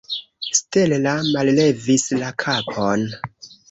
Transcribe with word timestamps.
Stella 0.59 0.97
mallevis 1.29 2.09
la 2.25 2.35
kapon. 2.49 3.11